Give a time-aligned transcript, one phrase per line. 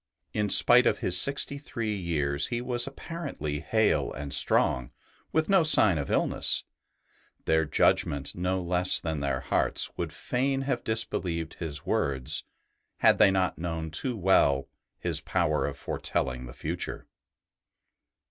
[0.33, 4.91] In spite of his sixty three years he was apparently hale and strong,
[5.31, 6.63] with no sign of illness;
[7.45, 12.43] their judgment, no less than their hearts, would fain have disbelieved his words,
[12.97, 14.67] had they not known too well
[14.97, 17.05] his power of foretelling the future.